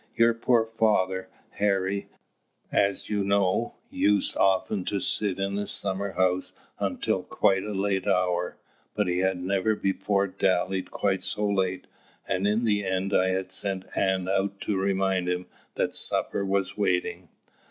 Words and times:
Your 0.15 0.33
poor 0.33 0.65
father, 0.65 1.29
Harry 1.59 2.09
as 2.71 3.07
you 3.07 3.23
know 3.23 3.75
used 3.91 4.35
often 4.35 4.83
to 4.85 4.99
sit 4.99 5.37
in 5.37 5.53
the 5.53 5.67
summer 5.67 6.13
house 6.13 6.53
until 6.79 7.21
quite 7.21 7.63
a 7.63 7.71
late 7.73 8.07
hour, 8.07 8.57
but 8.95 9.07
he 9.07 9.19
had 9.19 9.37
never 9.39 9.75
before 9.75 10.25
dallied 10.25 10.89
quite 10.89 11.21
so 11.23 11.47
late, 11.47 11.85
and 12.27 12.47
in 12.47 12.65
the 12.65 12.83
end 12.83 13.13
I 13.13 13.29
had 13.29 13.51
sent 13.51 13.95
Ann 13.95 14.27
out 14.27 14.59
to 14.61 14.75
remind 14.75 15.29
him 15.29 15.45
that 15.75 15.93
supper 15.93 16.43
was 16.43 16.75
waiting. 16.75 17.29